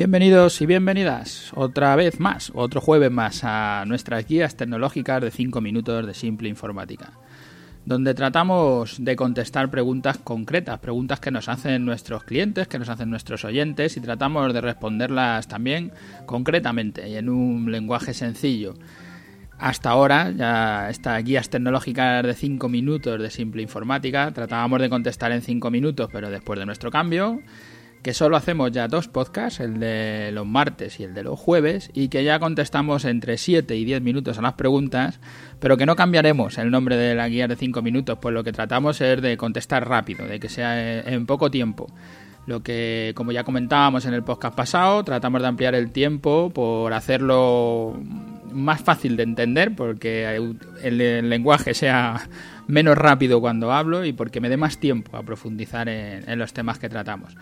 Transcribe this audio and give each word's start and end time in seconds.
Bienvenidos 0.00 0.58
y 0.62 0.64
bienvenidas 0.64 1.52
otra 1.54 1.94
vez 1.94 2.20
más, 2.20 2.50
otro 2.54 2.80
jueves 2.80 3.10
más 3.10 3.44
a 3.44 3.84
nuestras 3.86 4.26
guías 4.26 4.56
tecnológicas 4.56 5.20
de 5.20 5.30
5 5.30 5.60
minutos 5.60 6.06
de 6.06 6.14
simple 6.14 6.48
informática, 6.48 7.12
donde 7.84 8.14
tratamos 8.14 8.96
de 8.98 9.14
contestar 9.14 9.70
preguntas 9.70 10.16
concretas, 10.16 10.78
preguntas 10.78 11.20
que 11.20 11.30
nos 11.30 11.50
hacen 11.50 11.84
nuestros 11.84 12.24
clientes, 12.24 12.66
que 12.66 12.78
nos 12.78 12.88
hacen 12.88 13.10
nuestros 13.10 13.44
oyentes 13.44 13.94
y 13.98 14.00
tratamos 14.00 14.54
de 14.54 14.62
responderlas 14.62 15.48
también 15.48 15.92
concretamente 16.24 17.06
y 17.06 17.16
en 17.16 17.28
un 17.28 17.70
lenguaje 17.70 18.14
sencillo. 18.14 18.76
Hasta 19.58 19.90
ahora, 19.90 20.30
ya 20.30 20.88
estas 20.88 21.22
guías 21.22 21.50
tecnológicas 21.50 22.24
de 22.24 22.32
5 22.32 22.70
minutos 22.70 23.20
de 23.20 23.28
simple 23.28 23.60
informática, 23.60 24.32
tratábamos 24.32 24.80
de 24.80 24.88
contestar 24.88 25.30
en 25.32 25.42
5 25.42 25.70
minutos, 25.70 26.08
pero 26.10 26.30
después 26.30 26.58
de 26.58 26.64
nuestro 26.64 26.90
cambio, 26.90 27.42
que 28.02 28.14
solo 28.14 28.36
hacemos 28.36 28.72
ya 28.72 28.88
dos 28.88 29.08
podcasts, 29.08 29.60
el 29.60 29.78
de 29.78 30.30
los 30.32 30.46
martes 30.46 31.00
y 31.00 31.04
el 31.04 31.14
de 31.14 31.22
los 31.22 31.38
jueves, 31.38 31.90
y 31.92 32.08
que 32.08 32.24
ya 32.24 32.38
contestamos 32.38 33.04
entre 33.04 33.36
7 33.36 33.76
y 33.76 33.84
10 33.84 34.00
minutos 34.02 34.38
a 34.38 34.42
las 34.42 34.54
preguntas, 34.54 35.20
pero 35.58 35.76
que 35.76 35.86
no 35.86 35.96
cambiaremos 35.96 36.56
el 36.58 36.70
nombre 36.70 36.96
de 36.96 37.14
la 37.14 37.28
guía 37.28 37.46
de 37.46 37.56
5 37.56 37.82
minutos, 37.82 38.18
pues 38.20 38.34
lo 38.34 38.42
que 38.42 38.52
tratamos 38.52 39.00
es 39.00 39.20
de 39.20 39.36
contestar 39.36 39.86
rápido, 39.88 40.26
de 40.26 40.40
que 40.40 40.48
sea 40.48 41.00
en 41.00 41.26
poco 41.26 41.50
tiempo. 41.50 41.88
Lo 42.46 42.62
que, 42.62 43.12
como 43.14 43.32
ya 43.32 43.44
comentábamos 43.44 44.06
en 44.06 44.14
el 44.14 44.24
podcast 44.24 44.56
pasado, 44.56 45.04
tratamos 45.04 45.42
de 45.42 45.48
ampliar 45.48 45.74
el 45.74 45.92
tiempo 45.92 46.50
por 46.50 46.92
hacerlo 46.94 48.00
más 48.50 48.80
fácil 48.80 49.16
de 49.16 49.22
entender, 49.24 49.76
porque 49.76 50.24
el, 50.82 51.28
lenguaje 51.28 51.74
sea 51.74 52.28
menos 52.66 52.96
rápido 52.96 53.40
cuando 53.40 53.72
hablo 53.72 54.04
y 54.04 54.12
porque 54.12 54.40
me 54.40 54.48
dé 54.48 54.56
más 54.56 54.78
tiempo 54.78 55.16
a 55.16 55.22
profundizar 55.22 55.88
en 55.88 56.38
los 56.38 56.52
temas 56.52 56.78
que 56.78 56.88
tratamos. 56.88 57.36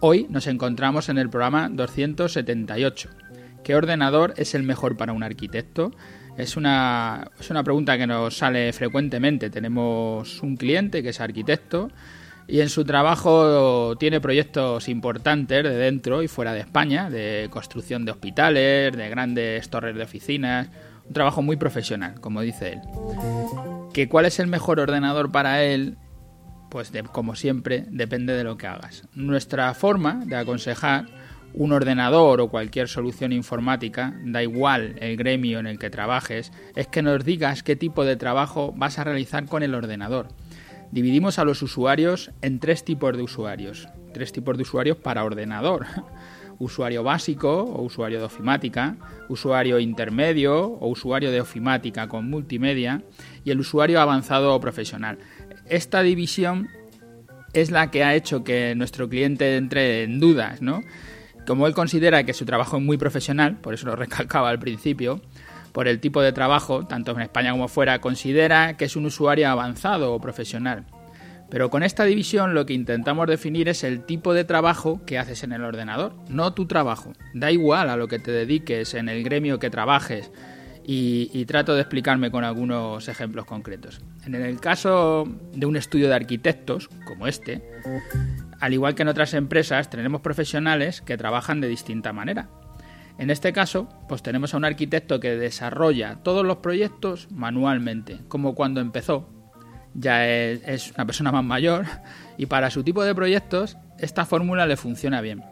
Hoy 0.00 0.26
nos 0.28 0.46
encontramos 0.46 1.08
en 1.08 1.16
el 1.16 1.30
programa 1.30 1.70
278. 1.70 3.08
¿Qué 3.64 3.74
ordenador 3.74 4.34
es 4.36 4.54
el 4.54 4.62
mejor 4.62 4.96
para 4.98 5.14
un 5.14 5.22
arquitecto? 5.22 5.90
Es 6.36 6.58
una, 6.58 7.30
es 7.40 7.48
una 7.48 7.64
pregunta 7.64 7.96
que 7.96 8.06
nos 8.06 8.36
sale 8.36 8.74
frecuentemente. 8.74 9.48
Tenemos 9.48 10.42
un 10.42 10.56
cliente 10.58 11.02
que 11.02 11.08
es 11.08 11.20
arquitecto 11.20 11.90
y 12.46 12.60
en 12.60 12.68
su 12.68 12.84
trabajo 12.84 13.96
tiene 13.96 14.20
proyectos 14.20 14.86
importantes 14.90 15.64
de 15.64 15.74
dentro 15.76 16.22
y 16.22 16.28
fuera 16.28 16.52
de 16.52 16.60
España, 16.60 17.08
de 17.08 17.48
construcción 17.50 18.04
de 18.04 18.12
hospitales, 18.12 18.94
de 18.94 19.08
grandes 19.08 19.68
torres 19.70 19.96
de 19.96 20.02
oficinas, 20.02 20.68
un 21.06 21.14
trabajo 21.14 21.40
muy 21.40 21.56
profesional, 21.56 22.20
como 22.20 22.42
dice 22.42 22.74
él. 22.74 22.80
¿Que 23.94 24.10
¿Cuál 24.10 24.26
es 24.26 24.38
el 24.40 24.46
mejor 24.46 24.78
ordenador 24.78 25.32
para 25.32 25.64
él? 25.64 25.96
Pues 26.76 26.92
como 27.10 27.36
siempre, 27.36 27.86
depende 27.88 28.34
de 28.34 28.44
lo 28.44 28.58
que 28.58 28.66
hagas. 28.66 29.08
Nuestra 29.14 29.72
forma 29.72 30.26
de 30.26 30.36
aconsejar 30.36 31.06
un 31.54 31.72
ordenador 31.72 32.42
o 32.42 32.48
cualquier 32.48 32.86
solución 32.86 33.32
informática, 33.32 34.12
da 34.26 34.42
igual 34.42 34.94
el 35.00 35.16
gremio 35.16 35.58
en 35.58 35.66
el 35.66 35.78
que 35.78 35.88
trabajes, 35.88 36.52
es 36.74 36.86
que 36.86 37.00
nos 37.00 37.24
digas 37.24 37.62
qué 37.62 37.76
tipo 37.76 38.04
de 38.04 38.16
trabajo 38.16 38.74
vas 38.76 38.98
a 38.98 39.04
realizar 39.04 39.46
con 39.46 39.62
el 39.62 39.74
ordenador. 39.74 40.28
Dividimos 40.92 41.38
a 41.38 41.46
los 41.46 41.62
usuarios 41.62 42.30
en 42.42 42.60
tres 42.60 42.84
tipos 42.84 43.16
de 43.16 43.22
usuarios. 43.22 43.88
Tres 44.12 44.32
tipos 44.32 44.58
de 44.58 44.64
usuarios 44.64 44.98
para 44.98 45.24
ordenador. 45.24 45.86
usuario 46.58 47.02
básico 47.02 47.62
o 47.62 47.82
usuario 47.82 48.18
de 48.18 48.24
ofimática, 48.24 48.96
usuario 49.28 49.78
intermedio 49.78 50.64
o 50.64 50.88
usuario 50.88 51.30
de 51.30 51.40
ofimática 51.40 52.08
con 52.08 52.28
multimedia 52.28 53.02
y 53.44 53.50
el 53.50 53.60
usuario 53.60 54.00
avanzado 54.00 54.54
o 54.54 54.60
profesional. 54.60 55.18
Esta 55.68 56.02
división 56.02 56.68
es 57.52 57.70
la 57.70 57.90
que 57.90 58.04
ha 58.04 58.14
hecho 58.14 58.44
que 58.44 58.74
nuestro 58.74 59.08
cliente 59.08 59.56
entre 59.56 60.04
en 60.04 60.20
dudas, 60.20 60.62
¿no? 60.62 60.82
Como 61.46 61.66
él 61.66 61.74
considera 61.74 62.24
que 62.24 62.34
su 62.34 62.44
trabajo 62.44 62.76
es 62.76 62.82
muy 62.82 62.98
profesional, 62.98 63.56
por 63.56 63.74
eso 63.74 63.86
lo 63.86 63.96
recalcaba 63.96 64.50
al 64.50 64.58
principio, 64.58 65.20
por 65.72 65.88
el 65.88 66.00
tipo 66.00 66.22
de 66.22 66.32
trabajo, 66.32 66.86
tanto 66.86 67.12
en 67.12 67.20
España 67.20 67.52
como 67.52 67.68
fuera, 67.68 68.00
considera 68.00 68.76
que 68.76 68.86
es 68.86 68.96
un 68.96 69.06
usuario 69.06 69.48
avanzado 69.48 70.12
o 70.14 70.20
profesional. 70.20 70.84
Pero 71.48 71.70
con 71.70 71.82
esta 71.82 72.04
división 72.04 72.54
lo 72.54 72.66
que 72.66 72.72
intentamos 72.72 73.26
definir 73.26 73.68
es 73.68 73.84
el 73.84 74.04
tipo 74.04 74.34
de 74.34 74.44
trabajo 74.44 75.00
que 75.06 75.18
haces 75.18 75.44
en 75.44 75.52
el 75.52 75.62
ordenador, 75.62 76.14
no 76.28 76.52
tu 76.54 76.66
trabajo. 76.66 77.12
Da 77.34 77.52
igual 77.52 77.88
a 77.88 77.96
lo 77.96 78.08
que 78.08 78.18
te 78.18 78.32
dediques, 78.32 78.94
en 78.94 79.08
el 79.08 79.22
gremio 79.22 79.58
que 79.58 79.70
trabajes, 79.70 80.30
y, 80.88 81.44
trato 81.46 81.74
de 81.74 81.80
explicarme 81.80 82.30
con 82.30 82.44
algunos 82.44 83.08
ejemplos 83.08 83.44
concretos. 83.44 84.00
En 84.24 84.36
el 84.36 84.60
caso 84.60 85.26
de 85.52 85.66
un 85.66 85.76
estudio 85.76 86.08
de 86.08 86.14
arquitectos, 86.14 86.88
como 87.04 87.26
este, 87.26 87.68
al 88.60 88.72
igual 88.72 88.94
que 88.94 89.02
en 89.02 89.08
otras 89.08 89.34
empresas, 89.34 89.90
tenemos 89.90 90.20
profesionales 90.20 91.00
que 91.00 91.16
trabajan 91.16 91.60
de 91.60 91.66
distinta 91.66 92.12
manera. 92.12 92.48
En 93.18 93.30
este 93.30 93.52
caso, 93.52 93.88
pues 94.08 94.22
tenemos 94.22 94.54
a 94.54 94.58
un 94.58 94.64
arquitecto 94.64 95.18
que 95.18 95.34
desarrolla 95.36 96.20
todos 96.22 96.46
los 96.46 96.58
proyectos 96.58 97.28
manualmente, 97.32 98.20
como 98.28 98.54
cuando 98.54 98.80
empezó. 98.80 99.28
Ya 99.94 100.28
es, 100.28 100.62
es 100.68 100.92
una 100.92 101.06
persona 101.06 101.32
más 101.32 101.44
mayor 101.44 101.86
y 102.38 102.46
para 102.46 102.70
su 102.70 102.84
tipo 102.84 103.02
de 103.02 103.14
proyectos 103.14 103.76
esta 103.98 104.24
fórmula 104.24 104.66
le 104.66 104.76
funciona 104.76 105.20
bien. 105.20 105.42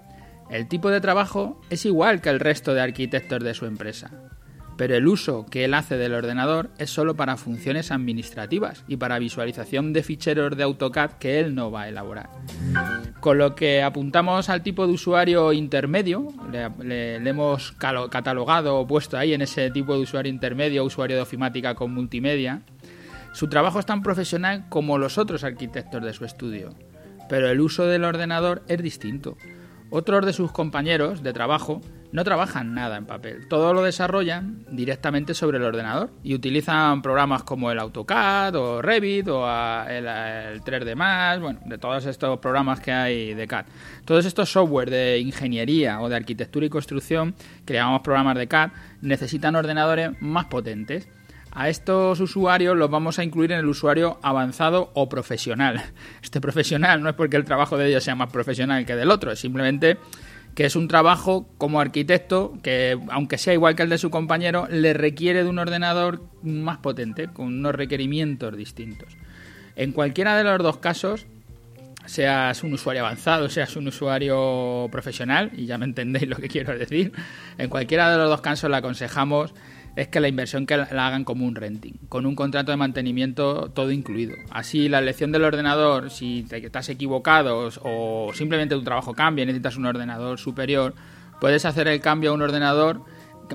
El 0.49 0.69
tipo 0.69 0.91
de 0.91 1.01
trabajo 1.01 1.61
es 1.71 1.87
igual 1.87 2.21
que 2.21 2.29
el 2.29 2.39
resto 2.39 2.73
de 2.73 2.83
arquitectos 2.83 3.43
de 3.43 3.55
su 3.55 3.67
empresa 3.67 4.13
pero 4.77 4.97
el 4.97 5.07
uso 5.07 5.47
que 5.47 5.65
él 5.65 5.75
hace 5.75 5.97
del 5.97 6.15
ordenador 6.15 6.71
es 6.79 6.91
solo 6.91 7.15
para 7.15 7.37
funciones 7.37 7.91
administrativas 7.91 8.85
y 8.89 8.97
para 8.97 9.19
visualización 9.19 9.93
de 9.93 10.03
ficheros 10.03 10.57
de 10.57 10.65
AutoCAD 10.65 11.13
que 11.13 11.41
él 11.41 11.55
no 11.55 11.71
va 11.71 11.83
a 11.83 11.89
elaborar. 11.89 12.31
Con 13.21 13.39
lo 13.39 13.55
que 13.55 13.83
apuntamos 13.83 14.49
al 14.49 14.63
tipo 14.63 14.87
de 14.87 14.93
usuario 14.93 15.53
intermedio, 15.53 16.29
le, 16.51 17.17
hemos 17.17 17.73
catalogado 17.73 18.79
o 18.79 18.87
puesto 18.87 19.17
ahí 19.17 19.33
en 19.33 19.43
ese 19.43 19.71
tipo 19.71 19.95
de 19.95 20.01
usuario 20.01 20.33
intermedio, 20.33 20.85
usuario 20.85 21.17
de 21.17 21.23
ofimática 21.23 21.75
con 21.75 21.93
multimedia, 21.93 22.63
su 23.33 23.49
trabajo 23.49 23.81
es 23.81 23.87
tan 23.87 24.03
profesional 24.03 24.67
como 24.69 24.99
los 24.99 25.19
otros 25.19 25.43
arquitectos 25.43 26.03
de 26.03 26.13
su 26.13 26.25
estudio, 26.25 26.71
pero 27.29 27.49
el 27.49 27.61
uso 27.61 27.87
del 27.87 28.05
ordenador 28.05 28.63
es 28.69 28.83
distinto. 28.83 29.37
Otros 29.91 30.25
de 30.25 30.33
sus 30.33 30.53
compañeros 30.53 31.23
de 31.23 31.33
trabajo 31.33 31.81
no 32.15 32.23
trabajan 32.23 32.75
nada 32.75 32.97
en 32.97 33.07
papel, 33.07 33.49
todo 33.49 33.75
lo 33.75 33.83
desarrollan 33.83 34.65
directamente 34.71 35.35
sobre 35.35 35.59
el 35.59 35.65
ordenador 35.65 36.11
y 36.23 36.37
utilizan 36.37 37.03
programas 37.03 37.43
como 37.43 37.73
el 37.73 37.79
AutoCAD 37.81 38.55
o 38.55 38.81
Revit 38.81 39.27
o 39.27 39.45
el, 39.45 40.07
3D 40.63 41.41
bueno, 41.41 41.59
de 41.65 41.77
todos 41.77 42.07
estos 42.07 42.39
programas 42.39 42.79
que 42.79 42.93
hay 42.93 43.35
de 43.35 43.49
CAD. 43.49 43.67
Todos 44.05 44.27
estos 44.27 44.49
software 44.49 44.91
de 44.91 45.19
ingeniería 45.19 46.01
o 46.01 46.09
de 46.09 46.15
arquitectura 46.15 46.65
y 46.65 46.69
construcción, 46.69 47.35
que 47.67 47.75
llamamos 47.75 48.03
programas 48.03 48.37
de 48.37 48.47
CAD, 48.47 48.71
necesitan 49.01 49.57
ordenadores 49.57 50.13
más 50.21 50.45
potentes. 50.45 51.09
A 51.51 51.69
estos 51.69 52.21
usuarios 52.21 52.77
los 52.77 52.91
vamos 52.91 53.19
a 53.19 53.25
incluir 53.25 53.51
en 53.51 53.59
el 53.59 53.67
usuario 53.67 54.21
avanzado 54.23 54.93
o 54.95 55.09
profesional. 55.09 55.83
Este 56.23 56.41
profesional 56.41 57.03
no 57.03 57.09
es 57.09 57.17
porque 57.17 57.37
el 57.37 57.45
trabajo 57.45 57.77
de 57.77 57.89
ellos 57.89 58.05
sea 58.05 58.15
más 58.15 58.31
profesional 58.31 58.87
que 58.87 58.95
del 58.95 59.11
otro, 59.11 59.33
es 59.33 59.41
simplemente 59.41 59.99
que 60.55 60.65
es 60.65 60.77
un 60.77 60.89
trabajo 60.89 61.49
como 61.59 61.81
arquitecto 61.81 62.55
que, 62.63 62.99
aunque 63.11 63.39
sea 63.39 63.55
igual 63.55 63.75
que 63.75 63.83
el 63.83 63.89
de 63.89 63.99
su 63.99 64.11
compañero, 64.11 64.67
le 64.71 64.93
requiere 64.93 65.43
de 65.43 65.49
un 65.49 65.59
ordenador 65.59 66.23
más 66.43 66.79
potente, 66.79 67.29
con 67.29 67.47
unos 67.47 67.75
requerimientos 67.75 68.57
distintos. 68.57 69.17
En 69.77 69.93
cualquiera 69.93 70.37
de 70.37 70.45
los 70.45 70.59
dos 70.59 70.79
casos, 70.79 71.27
seas 72.07 72.63
un 72.63 72.73
usuario 72.75 73.05
avanzado, 73.05 73.49
seas 73.49 73.77
un 73.77 73.89
usuario 73.89 74.89
profesional, 74.93 75.51
y 75.57 75.67
ya 75.67 75.79
me 75.79 75.87
entendéis 75.87 76.29
lo 76.29 76.37
que 76.37 76.49
quiero 76.49 76.77
decir, 76.79 77.13
en 77.59 77.69
cualquiera 77.69 78.11
de 78.11 78.19
los 78.19 78.29
dos 78.29 78.41
casos 78.41 78.71
le 78.71 78.77
aconsejamos 78.77 79.55
es 79.97 80.09
que 80.09 80.21
la 80.21 80.29
inversión 80.29 80.67
que 80.67 80.77
la 80.77 81.07
hagan 81.07 81.25
como 81.25 81.47
un 81.47 81.55
renting, 81.55 81.95
con 82.09 82.27
un 82.27 82.35
contrato 82.35 82.73
de 82.73 82.77
mantenimiento 82.77 83.71
todo 83.71 83.93
incluido. 83.93 84.35
Así 84.51 84.89
la 84.89 84.99
elección 84.99 85.31
del 85.33 85.45
ordenador, 85.45 86.11
si 86.11 86.45
estás 86.51 86.89
equivocado 86.89 87.71
o 87.83 88.33
simplemente 88.35 88.75
tu 88.75 88.83
trabajo 88.83 89.15
cambia 89.15 89.45
y 89.45 89.47
necesitas 89.47 89.77
un 89.77 89.87
ordenador 89.87 90.39
superior, 90.39 90.95
puedes 91.41 91.65
hacer 91.65 91.89
el 91.89 92.01
cambio 92.01 92.31
a 92.31 92.35
un 92.35 92.43
ordenador 92.43 93.03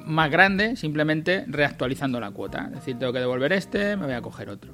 más 0.06 0.30
grande 0.30 0.76
simplemente 0.76 1.46
reactualizando 1.48 2.20
la 2.20 2.32
cuota. 2.32 2.66
Es 2.68 2.76
decir, 2.76 2.98
tengo 2.98 3.12
que 3.12 3.20
devolver 3.20 3.54
este, 3.54 3.98
me 3.98 4.06
voy 4.06 4.16
a 4.16 4.22
coger 4.22 4.50
otro. 4.50 4.74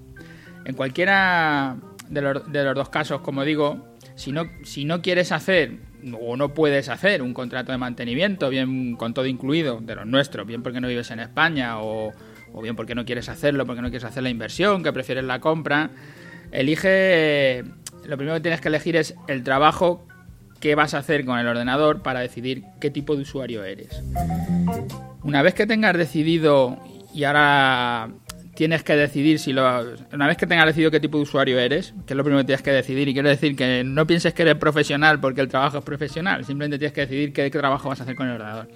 En 0.65 0.75
cualquiera 0.75 1.77
de 2.09 2.21
los, 2.21 2.51
de 2.51 2.63
los 2.63 2.75
dos 2.75 2.89
casos, 2.89 3.21
como 3.21 3.43
digo, 3.43 3.95
si 4.15 4.31
no, 4.31 4.45
si 4.63 4.85
no 4.85 5.01
quieres 5.01 5.31
hacer 5.31 5.79
o 6.19 6.37
no 6.37 6.53
puedes 6.53 6.89
hacer 6.89 7.21
un 7.21 7.33
contrato 7.33 7.71
de 7.71 7.77
mantenimiento, 7.77 8.49
bien 8.49 8.95
con 8.95 9.13
todo 9.13 9.25
incluido, 9.25 9.79
de 9.81 9.95
los 9.95 10.05
nuestros, 10.05 10.45
bien 10.45 10.63
porque 10.63 10.81
no 10.81 10.87
vives 10.87 11.11
en 11.11 11.19
España 11.19 11.81
o, 11.81 12.13
bien 12.61 12.75
porque 12.75 12.95
no 12.95 13.05
quieres 13.05 13.29
hacerlo, 13.29 13.65
porque 13.65 13.81
no 13.81 13.89
quieres 13.89 14.05
hacer 14.05 14.23
la 14.23 14.29
inversión, 14.29 14.83
que 14.83 14.93
prefieres 14.93 15.23
la 15.23 15.39
compra, 15.39 15.89
elige, 16.51 17.63
lo 18.05 18.17
primero 18.17 18.35
que 18.35 18.41
tienes 18.41 18.61
que 18.61 18.67
elegir 18.67 18.95
es 18.95 19.15
el 19.27 19.43
trabajo 19.43 20.07
que 20.59 20.75
vas 20.75 20.93
a 20.93 20.99
hacer 20.99 21.25
con 21.25 21.37
el 21.37 21.47
ordenador 21.47 22.01
para 22.01 22.21
decidir 22.21 22.63
qué 22.79 22.89
tipo 22.89 23.15
de 23.15 23.23
usuario 23.23 23.63
eres. 23.63 24.01
Una 25.23 25.41
vez 25.41 25.53
que 25.53 25.67
tengas 25.67 25.97
decidido 25.97 26.79
y 27.13 27.23
ahora 27.23 28.09
tienes 28.55 28.83
que 28.83 28.95
decidir 28.95 29.39
si 29.39 29.53
lo. 29.53 29.63
Una 30.13 30.27
vez 30.27 30.37
que 30.37 30.47
tengas 30.47 30.65
decidido 30.65 30.89
qué 30.89 30.99
tipo 30.99 31.17
de 31.17 31.23
usuario 31.23 31.59
eres, 31.59 31.93
que 32.05 32.13
es 32.13 32.17
lo 32.17 32.23
primero 32.23 32.41
que 32.41 32.47
tienes 32.47 32.61
que 32.63 32.71
decidir, 32.71 33.07
y 33.07 33.13
quiero 33.13 33.29
decir 33.29 33.55
que 33.55 33.83
no 33.83 34.07
pienses 34.07 34.33
que 34.33 34.41
eres 34.43 34.55
profesional 34.55 35.19
porque 35.19 35.41
el 35.41 35.47
trabajo 35.47 35.77
es 35.77 35.83
profesional, 35.83 36.45
simplemente 36.45 36.79
tienes 36.79 36.93
que 36.93 37.01
decidir 37.01 37.33
qué, 37.33 37.49
trabajo 37.49 37.89
vas 37.89 37.99
a 37.99 38.03
hacer 38.03 38.15
con 38.15 38.27
el 38.27 38.33
ordenador. 38.33 38.67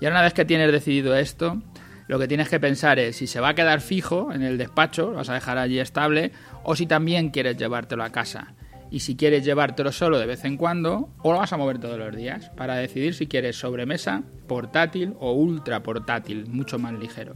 Y 0.00 0.06
ahora, 0.06 0.16
una 0.16 0.22
vez 0.22 0.34
que 0.34 0.44
tienes 0.44 0.70
decidido 0.72 1.14
esto, 1.16 1.62
lo 2.06 2.18
que 2.18 2.28
tienes 2.28 2.48
que 2.48 2.60
pensar 2.60 2.98
es 2.98 3.16
si 3.16 3.26
se 3.26 3.40
va 3.40 3.50
a 3.50 3.54
quedar 3.54 3.80
fijo 3.80 4.32
en 4.32 4.42
el 4.42 4.58
despacho, 4.58 5.10
lo 5.10 5.16
vas 5.16 5.28
a 5.28 5.34
dejar 5.34 5.58
allí 5.58 5.78
estable, 5.78 6.32
o 6.62 6.76
si 6.76 6.86
también 6.86 7.30
quieres 7.30 7.56
llevártelo 7.56 8.04
a 8.04 8.10
casa. 8.10 8.54
Y 8.90 9.00
si 9.00 9.16
quieres 9.16 9.44
llevártelo 9.44 9.90
solo 9.90 10.18
de 10.18 10.26
vez 10.26 10.44
en 10.44 10.56
cuando, 10.56 11.08
o 11.22 11.32
lo 11.32 11.38
vas 11.38 11.52
a 11.52 11.56
mover 11.56 11.78
todos 11.78 11.98
los 11.98 12.14
días, 12.14 12.50
para 12.50 12.76
decidir 12.76 13.14
si 13.14 13.26
quieres 13.26 13.56
sobremesa, 13.56 14.22
portátil 14.46 15.14
o 15.18 15.32
ultra 15.32 15.82
portátil, 15.82 16.46
mucho 16.46 16.78
más 16.78 16.92
ligero. 16.92 17.34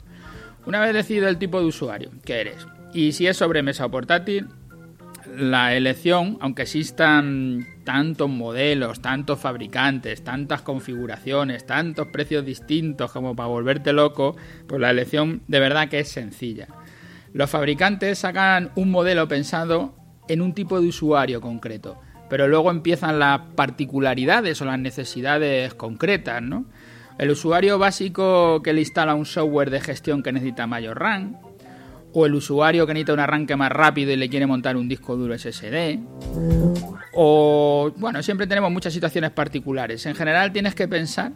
Una 0.69 0.81
vez 0.81 0.93
decidido 0.93 1.29
el 1.29 1.39
tipo 1.39 1.59
de 1.59 1.65
usuario 1.65 2.11
que 2.27 2.43
eres, 2.43 2.67
y 2.93 3.13
si 3.13 3.27
es 3.27 3.39
sobremesa 3.39 3.87
o 3.87 3.91
portátil, 3.91 4.49
la 5.35 5.75
elección, 5.75 6.37
aunque 6.43 6.61
existan 6.61 7.67
tantos 7.85 8.29
modelos, 8.29 9.01
tantos 9.01 9.39
fabricantes, 9.39 10.23
tantas 10.23 10.61
configuraciones, 10.61 11.65
tantos 11.65 12.09
precios 12.09 12.45
distintos 12.45 13.11
como 13.13 13.35
para 13.35 13.49
volverte 13.49 13.95
loco, 13.95 14.37
pues 14.67 14.79
la 14.79 14.91
elección 14.91 15.41
de 15.49 15.59
verdad 15.59 15.89
que 15.89 16.01
es 16.01 16.11
sencilla. 16.11 16.69
Los 17.33 17.49
fabricantes 17.49 18.19
sacan 18.19 18.71
un 18.75 18.91
modelo 18.91 19.27
pensado 19.27 19.95
en 20.29 20.43
un 20.43 20.53
tipo 20.53 20.83
de 20.83 20.89
usuario 20.89 21.41
concreto, 21.41 21.99
pero 22.29 22.47
luego 22.47 22.71
empiezan 22.71 23.19
las 23.19 23.41
particularidades 23.55 24.61
o 24.61 24.67
las 24.67 24.79
necesidades 24.79 25.73
concretas, 25.73 26.43
¿no? 26.43 26.67
El 27.19 27.31
usuario 27.31 27.79
básico 27.79 28.63
que 28.63 28.73
le 28.73 28.81
instala 28.81 29.15
un 29.15 29.27
software 29.27 29.71
de 29.71 29.81
gestión 29.81 30.23
que 30.23 30.33
necesita 30.33 30.67
mayor 30.67 31.01
RAM, 31.01 31.37
o 32.13 32.27
el 32.27 32.35
usuario 32.35 32.87
que 32.87 32.95
necesita 32.95 33.13
un 33.13 33.21
arranque 33.21 33.57
más 33.57 33.71
rápido 33.71 34.13
y 34.13 34.17
le 34.17 34.29
quiere 34.29 34.47
montar 34.47 34.77
un 34.77 34.89
disco 34.89 35.17
duro 35.17 35.37
SSD, 35.37 35.99
o 37.15 37.93
bueno, 37.97 38.23
siempre 38.23 38.47
tenemos 38.47 38.71
muchas 38.71 38.93
situaciones 38.93 39.31
particulares. 39.33 40.07
En 40.07 40.15
general 40.15 40.53
tienes 40.53 40.75
que 40.75 40.87
pensar 40.87 41.33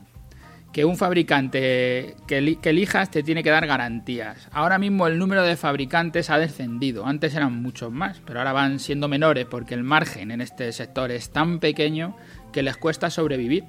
que 0.73 0.85
un 0.85 0.97
fabricante 0.97 2.17
que, 2.27 2.59
elijas 2.63 3.11
te 3.11 3.23
tiene 3.23 3.43
que 3.43 3.51
dar 3.51 3.67
garantías. 3.67 4.49
Ahora 4.53 4.79
mismo 4.79 5.07
el 5.07 5.19
número 5.19 5.43
de 5.43 5.57
fabricantes 5.57 6.31
ha 6.31 6.39
descendido. 6.39 7.07
Antes 7.07 7.35
eran 7.35 7.61
muchos 7.61 7.93
más, 7.93 8.21
pero 8.25 8.39
ahora 8.39 8.53
van 8.53 8.79
siendo 8.79 9.07
menores 9.07 9.45
porque 9.45 9.75
el 9.75 9.83
margen 9.83 10.31
en 10.31 10.41
este 10.41 10.73
sector 10.73 11.11
es 11.11 11.31
tan 11.31 11.59
pequeño 11.59 12.17
que 12.53 12.63
les 12.63 12.77
cuesta 12.77 13.11
sobrevivir. 13.11 13.65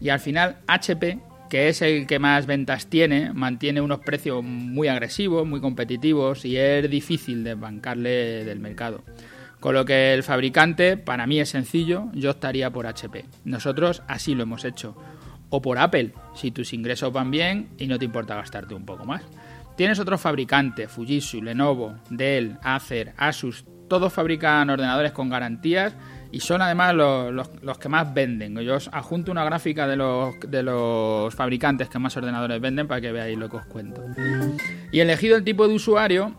Y 0.00 0.10
al 0.10 0.20
final 0.20 0.58
HP, 0.66 1.18
que 1.48 1.68
es 1.68 1.82
el 1.82 2.06
que 2.06 2.18
más 2.18 2.46
ventas 2.46 2.86
tiene, 2.86 3.32
mantiene 3.32 3.80
unos 3.80 4.00
precios 4.00 4.42
muy 4.44 4.88
agresivos, 4.88 5.46
muy 5.46 5.60
competitivos 5.60 6.44
y 6.44 6.56
es 6.56 6.88
difícil 6.90 7.44
desbancarle 7.44 8.44
del 8.44 8.60
mercado. 8.60 9.02
Con 9.60 9.74
lo 9.74 9.84
que 9.84 10.14
el 10.14 10.22
fabricante, 10.22 10.96
para 10.96 11.26
mí 11.26 11.40
es 11.40 11.48
sencillo, 11.48 12.06
yo 12.14 12.30
estaría 12.30 12.70
por 12.70 12.86
HP. 12.86 13.24
Nosotros 13.44 14.02
así 14.06 14.34
lo 14.34 14.44
hemos 14.44 14.64
hecho. 14.64 14.96
O 15.50 15.62
por 15.62 15.78
Apple, 15.78 16.12
si 16.34 16.50
tus 16.50 16.72
ingresos 16.72 17.12
van 17.12 17.30
bien 17.30 17.70
y 17.78 17.86
no 17.86 17.98
te 17.98 18.04
importa 18.04 18.36
gastarte 18.36 18.74
un 18.74 18.84
poco 18.84 19.04
más. 19.04 19.22
Tienes 19.76 19.98
otros 19.98 20.20
fabricantes, 20.20 20.90
Fujitsu, 20.90 21.42
Lenovo, 21.42 21.94
Dell, 22.10 22.58
Acer, 22.62 23.14
Asus, 23.16 23.64
todos 23.88 24.12
fabrican 24.12 24.68
ordenadores 24.70 25.12
con 25.12 25.30
garantías 25.30 25.94
y 26.30 26.40
son 26.40 26.62
además 26.62 26.94
los, 26.94 27.48
los, 27.62 27.78
que 27.78 27.88
más 27.88 28.12
venden. 28.12 28.58
Yo 28.60 28.76
os 28.76 28.88
adjunto 28.92 29.32
una 29.32 29.44
gráfica 29.44 29.86
de 29.86 29.96
los, 29.96 30.34
de 30.46 30.62
los 30.62 31.34
fabricantes 31.34 31.88
que 31.88 31.98
más 31.98 32.16
ordenadores 32.16 32.60
venden 32.60 32.86
para 32.86 33.00
que 33.00 33.12
veáis 33.12 33.38
lo 33.38 33.48
que 33.48 33.56
os 33.56 33.66
cuento. 33.66 34.04
Y 34.92 35.00
elegido 35.00 35.36
el 35.36 35.44
tipo 35.44 35.66
de 35.66 35.74
usuario 35.74 36.34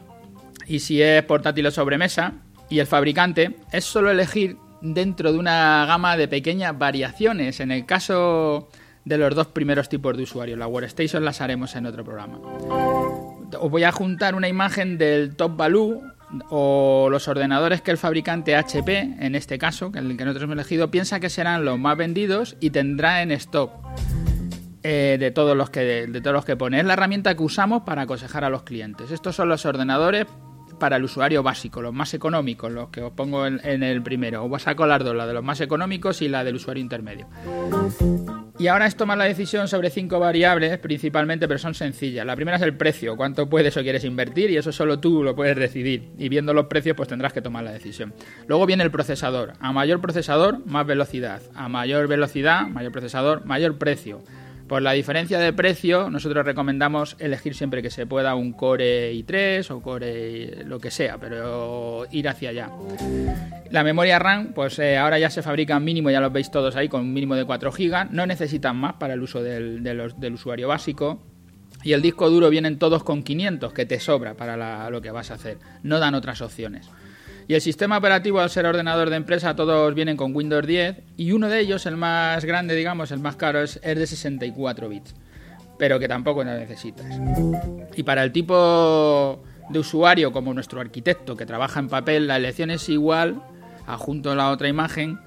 y 0.68 0.80
si 0.80 1.01
es 1.01 1.24
portátil 1.24 1.65
o 1.65 1.71
sobremesa 1.71 2.33
y 2.69 2.80
el 2.80 2.86
fabricante, 2.86 3.56
es 3.71 3.83
solo 3.83 4.12
elegir 4.12 4.57
dentro 4.81 5.33
de 5.33 5.39
una 5.39 5.86
gama 5.88 6.15
de 6.15 6.27
pequeñas 6.27 6.77
variaciones. 6.77 7.59
En 7.59 7.71
el 7.71 7.85
caso 7.85 8.69
de 9.06 9.18
los 9.18 9.33
dos 9.33 9.47
primeros 9.47 9.89
tipos 9.89 10.15
de 10.15 10.24
usuarios, 10.24 10.59
la 10.59 10.68
Workstation 10.68 11.25
las 11.25 11.42
haremos 11.42 11.75
en 11.75 11.88
otro 11.88 12.03
programa. 12.03 12.39
Os 13.59 13.71
voy 13.71 13.83
a 13.83 13.92
juntar 13.92 14.35
una 14.35 14.47
imagen 14.47 15.00
del 15.00 15.35
Top 15.35 15.57
Value 15.57 16.00
o 16.49 17.07
los 17.09 17.27
ordenadores 17.27 17.81
que 17.81 17.91
el 17.91 17.97
fabricante 17.97 18.55
HP, 18.55 19.15
en 19.19 19.35
este 19.35 19.57
caso, 19.57 19.91
que 19.91 19.99
el 19.99 20.17
que 20.17 20.25
nosotros 20.25 20.43
hemos 20.43 20.53
elegido, 20.53 20.91
piensa 20.91 21.19
que 21.19 21.29
serán 21.29 21.65
los 21.65 21.79
más 21.79 21.97
vendidos 21.97 22.55
y 22.59 22.69
tendrá 22.69 23.21
en 23.21 23.31
stock 23.31 23.71
eh, 24.83 25.17
de 25.19 25.31
todos 25.31 25.57
los 25.57 25.69
que 25.69 25.81
de, 25.81 26.21
todos 26.21 26.33
los 26.33 26.45
que 26.45 26.55
pone. 26.55 26.79
Es 26.79 26.85
la 26.85 26.93
herramienta 26.93 27.35
que 27.35 27.43
usamos 27.43 27.83
para 27.83 28.03
aconsejar 28.03 28.43
a 28.43 28.49
los 28.49 28.63
clientes. 28.63 29.11
Estos 29.11 29.35
son 29.35 29.49
los 29.49 29.65
ordenadores 29.65 30.25
para 30.79 30.95
el 30.95 31.03
usuario 31.03 31.43
básico, 31.43 31.81
los 31.81 31.93
más 31.93 32.13
económicos, 32.13 32.71
los 32.71 32.89
que 32.89 33.01
os 33.01 33.11
pongo 33.11 33.45
en, 33.45 33.83
el 33.83 34.01
primero. 34.01 34.45
Os 34.45 34.61
saco 34.61 34.85
las 34.85 35.03
dos, 35.03 35.15
la 35.15 35.27
de 35.27 35.33
los 35.33 35.43
más 35.43 35.59
económicos 35.59 36.21
y 36.21 36.29
la 36.29 36.45
del 36.45 36.55
usuario 36.55 36.81
intermedio. 36.81 37.27
Y 38.59 38.67
ahora 38.67 38.88
es 38.88 38.97
tomar 38.97 39.17
la 39.17 39.23
decisión 39.23 39.69
sobre 39.69 39.89
cinco 39.89 40.19
variables 40.19 40.77
principalmente, 40.79 41.47
pero 41.47 41.57
son 41.57 41.73
sencillas. 41.73 42.25
La 42.25 42.35
primera 42.35 42.57
es 42.57 42.63
el 42.63 42.75
precio, 42.75 43.15
cuánto 43.15 43.50
puedes 43.50 43.77
o 43.77 43.81
quieres 43.81 44.03
invertir 44.03 44.50
y 44.50 44.57
eso 44.57 44.73
solo 44.73 45.00
tú 45.00 45.23
lo 45.23 45.33
puedes 45.33 45.56
decidir. 45.56 46.09
Y 46.17 46.27
viendo 46.27 46.53
los 46.53 46.65
precios 46.65 46.97
pues 46.97 47.07
tendrás 47.07 47.31
que 47.31 47.41
tomar 47.41 47.63
la 47.63 47.71
decisión. 47.71 48.13
Luego 48.47 48.65
viene 48.65 48.83
el 48.83 48.91
procesador. 48.91 49.53
A 49.61 49.71
mayor 49.71 50.01
procesador, 50.01 50.59
más 50.65 50.85
velocidad. 50.85 51.41
A 51.56 51.69
mayor 51.69 52.09
velocidad, 52.09 52.67
mayor 52.67 52.91
procesador, 52.91 53.45
mayor 53.45 53.77
precio. 53.77 54.23
Por 54.69 54.83
la 54.83 54.92
diferencia 54.92 55.39
de 55.39 55.51
precio, 55.51 56.12
nosotros 56.12 56.45
recomendamos 56.45 57.16
elegir 57.18 57.56
siempre 57.56 57.81
que 57.81 57.89
se 57.89 58.06
pueda 58.06 58.36
un 58.36 58.54
Core 58.54 59.12
i3 59.13 59.68
o 59.71 59.81
Core 59.81 60.63
lo 60.63 60.80
que 60.80 60.92
sea, 60.92 61.18
pero 61.18 62.06
ir 62.12 62.30
hacia 62.30 62.51
allá. 62.51 62.69
La 63.71 63.83
memoria 63.83 64.19
RAM, 64.19 64.54
pues 64.54 64.77
eh, 64.77 64.95
ahora 64.95 65.18
ya 65.18 65.31
se 65.31 65.42
fabrica 65.42 65.80
mínimo, 65.80 66.12
ya 66.12 66.21
lo 66.21 66.30
veis 66.30 66.51
todos 66.51 66.75
ahí, 66.75 66.88
con 66.88 67.01
un 67.01 67.12
mínimo 67.12 67.36
de 67.36 67.45
4 67.45 67.71
GB. 67.71 68.12
No 68.12 68.27
necesitan 68.27 68.77
más 68.77 68.94
para 68.94 69.16
el 69.16 69.24
uso 69.24 69.42
del, 69.42 69.81
del 69.81 70.33
usuario 70.33 70.68
básico. 70.68 71.19
Y 71.83 71.94
el 71.94 72.04
disco 72.04 72.30
duro 72.30 72.51
vienen 72.51 72.77
todos 72.77 73.04
con 73.04 73.24
500, 73.24 73.74
que 73.74 73.88
te 73.88 74.00
sobra 74.00 74.36
para 74.36 74.92
lo 74.92 75.01
que 75.01 75.10
vas 75.10 75.31
a 75.31 75.33
hacer. 75.33 75.57
No 75.81 75.98
dan 75.98 76.13
otras 76.13 76.42
opciones. 76.42 76.88
Y 77.49 77.55
el 77.55 77.61
sistema 77.61 77.97
operativo, 77.97 78.39
al 78.39 78.51
ser 78.51 78.67
ordenador 78.67 79.09
de 79.09 79.15
empresa, 79.15 79.55
todos 79.55 79.95
vienen 79.95 80.15
con 80.15 80.35
Windows 80.35 80.67
10 80.67 80.97
y 81.17 81.31
uno 81.31 81.49
de 81.49 81.61
ellos, 81.61 81.87
el 81.87 81.97
más 81.97 82.45
grande, 82.45 82.75
digamos, 82.75 83.09
el 83.09 83.21
más 83.21 83.37
caro, 83.37 83.63
es, 83.63 83.81
de 83.81 84.05
64 84.05 84.87
bits, 84.87 85.15
pero 85.79 85.97
que 85.97 86.07
tampoco 86.07 86.43
lo 86.43 86.53
necesitas. 86.53 87.07
Y 87.95 88.03
para 88.03 88.23
el 88.23 88.31
tipo 88.31 89.41
de 89.67 89.79
usuario 89.79 90.31
como 90.31 90.53
nuestro 90.53 90.79
arquitecto 90.79 91.35
que 91.35 91.47
trabaja 91.47 91.79
en 91.79 91.89
papel, 91.89 92.27
la 92.27 92.35
elección 92.35 92.69
es 92.69 92.87
igual, 92.87 93.41
adjunto 93.87 94.35
la 94.35 94.51
otra 94.51 94.68
imagen, 94.68 95.19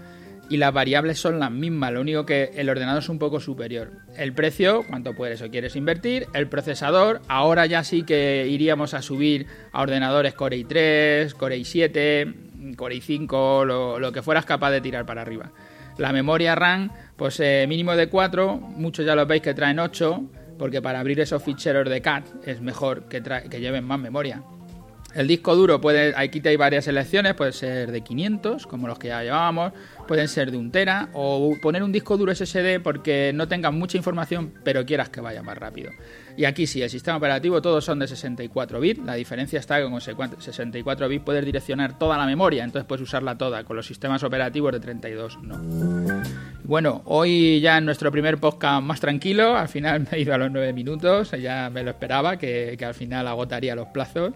y 0.53 0.59
las 0.59 0.75
variables 0.75 1.19
son 1.19 1.39
las 1.39 1.51
mismas, 1.51 1.93
lo 1.93 2.03
único 2.03 2.27
que 2.27 2.51
el 2.55 2.69
ordenador 2.69 3.03
es 3.03 3.09
un 3.09 3.19
poco 3.19 3.41
superior. 3.41 3.91
El 4.19 4.35
precio, 4.35 4.85
cuánto 4.87 5.15
puedes 5.15 5.41
o 5.41 5.51
quieres 5.51 5.77
invertir, 5.77 6.27
el 6.35 6.47
procesador, 6.47 7.23
ahora 7.27 7.65
ya 7.65 7.83
sí 7.85 8.03
que 8.03 8.47
iríamos 8.47 8.93
a 8.93 9.01
subir 9.01 9.47
a 9.73 9.81
ordenadores 9.81 10.35
Core 10.35 10.59
i3, 10.59 11.33
Core 11.33 11.57
i7, 11.57 12.77
Core 12.77 12.97
i5, 12.97 13.65
lo, 13.65 13.99
lo 13.99 14.13
que 14.13 14.21
fueras 14.21 14.45
capaz 14.45 14.73
de 14.73 14.83
tirar 14.83 15.07
para 15.07 15.23
arriba. 15.23 15.53
La 15.97 16.13
memoria 16.13 16.55
RAM, 16.55 16.91
pues 17.17 17.41
eh, 17.41 17.65
mínimo 17.67 17.97
de 17.97 18.11
4, 18.11 18.55
muchos 18.57 19.07
ya 19.07 19.15
lo 19.15 19.25
veis 19.25 19.41
que 19.41 19.55
traen 19.55 19.79
8, 19.79 20.23
porque 20.59 20.83
para 20.83 21.01
abrir 21.01 21.19
esos 21.21 21.43
ficheros 21.43 21.89
de 21.89 22.03
CAD 22.03 22.25
es 22.45 22.61
mejor 22.61 23.09
que, 23.09 23.23
que 23.23 23.61
lleven 23.61 23.85
más 23.85 23.99
memoria. 23.99 24.43
El 25.14 25.28
disco 25.28 25.54
duro 25.54 25.81
puede, 25.81 26.14
aquí 26.16 26.40
hay 26.45 26.57
varias 26.57 26.87
selecciones, 26.87 27.35
puede 27.35 27.52
ser 27.52 27.92
de 27.92 28.00
500, 28.00 28.66
como 28.66 28.88
los 28.88 28.99
que 28.99 29.09
ya 29.09 29.23
llevábamos, 29.23 29.73
pueden 30.09 30.26
ser 30.28 30.50
de 30.50 30.57
un 30.57 30.71
tera, 30.71 31.11
o 31.12 31.54
poner 31.61 31.83
un 31.83 31.92
disco 31.92 32.16
duro 32.16 32.35
SSD 32.35 32.81
porque 32.83 33.33
no 33.35 33.47
tengas 33.47 33.73
mucha 33.73 33.99
información, 33.99 34.54
pero 34.64 34.87
quieras 34.87 35.11
que 35.11 35.21
vaya 35.21 35.42
más 35.42 35.59
rápido. 35.59 35.90
Y 36.37 36.47
aquí 36.47 36.66
sí, 36.66 36.83
el 36.83 36.88
sistema 36.88 37.19
operativo 37.19 37.61
todos 37.61 37.85
son 37.85 37.99
de 37.99 38.09
64 38.09 38.81
bits, 38.81 39.04
la 39.04 39.14
diferencia 39.14 39.61
está 39.61 39.78
que 39.78 39.90
con 39.90 40.00
64 40.00 41.09
bits 41.09 41.25
puedes 41.25 41.45
direccionar 41.45 41.99
toda 41.99 42.16
la 42.16 42.25
memoria, 42.25 42.64
entonces 42.64 42.87
puedes 42.87 43.02
usarla 43.02 43.37
toda, 43.37 43.64
con 43.64 43.76
los 43.76 43.87
sistemas 43.87 44.23
operativos 44.23 44.73
de 44.73 44.81
32 44.81 45.38
no. 45.42 46.23
Bueno, 46.64 47.02
hoy 47.04 47.61
ya 47.61 47.76
en 47.76 47.85
nuestro 47.85 48.11
primer 48.11 48.38
podcast 48.38 48.83
más 48.83 49.00
tranquilo, 49.00 49.57
al 49.57 49.69
final 49.69 50.00
me 50.11 50.16
he 50.16 50.21
ido 50.23 50.33
a 50.33 50.38
los 50.38 50.50
9 50.50 50.73
minutos, 50.73 51.33
ya 51.33 51.69
me 51.71 51.83
lo 51.83 51.90
esperaba, 51.90 52.38
que, 52.38 52.76
que 52.78 52.85
al 52.85 52.95
final 52.95 53.26
agotaría 53.26 53.75
los 53.75 53.88
plazos. 53.88 54.33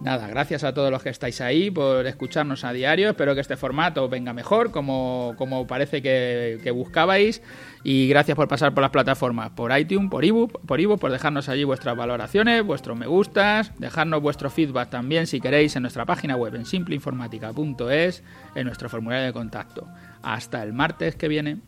Nada, 0.00 0.26
gracias 0.28 0.64
a 0.64 0.72
todos 0.72 0.90
los 0.90 1.02
que 1.02 1.10
estáis 1.10 1.42
ahí 1.42 1.70
por 1.70 2.06
escucharnos 2.06 2.64
a 2.64 2.72
diario. 2.72 3.10
Espero 3.10 3.34
que 3.34 3.42
este 3.42 3.58
formato 3.58 4.08
venga 4.08 4.32
mejor, 4.32 4.70
como, 4.70 5.34
como 5.36 5.66
parece 5.66 6.00
que, 6.00 6.70
buscabais. 6.74 7.42
Y 7.84 8.08
gracias 8.08 8.34
por 8.34 8.48
pasar 8.48 8.72
por 8.72 8.80
las 8.80 8.90
plataformas, 8.90 9.50
por 9.50 9.76
iTunes, 9.76 10.10
por 10.10 10.24
ebook, 10.24 10.58
por 10.64 10.80
ebook, 10.80 10.98
por 10.98 11.12
dejarnos 11.12 11.50
allí 11.50 11.64
vuestras 11.64 11.96
valoraciones, 11.96 12.64
vuestros 12.64 12.96
me 12.96 13.06
gustas, 13.06 13.72
dejarnos 13.78 14.22
vuestro 14.22 14.48
feedback 14.48 14.88
también 14.88 15.26
si 15.26 15.38
queréis 15.38 15.76
en 15.76 15.82
nuestra 15.82 16.06
página 16.06 16.34
web 16.34 16.54
en 16.54 16.64
simpleinformática.es, 16.64 18.22
en 18.54 18.66
nuestro 18.66 18.88
formulario 18.88 19.26
de 19.26 19.32
contacto. 19.34 19.86
Hasta 20.22 20.62
el 20.62 20.72
martes 20.72 21.14
que 21.16 21.28
viene. 21.28 21.58